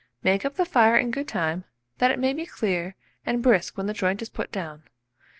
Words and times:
Make 0.23 0.45
up 0.45 0.55
the 0.55 0.65
fire 0.65 0.97
in 0.97 1.11
good 1.11 1.27
time, 1.27 1.63
that 1.99 2.09
it 2.09 2.17
may 2.17 2.33
be 2.33 2.47
clear 2.47 2.95
and 3.23 3.43
brisk 3.43 3.77
when 3.77 3.85
the 3.85 3.93
joint 3.93 4.23
is 4.23 4.29
put 4.29 4.51
down. 4.51 4.81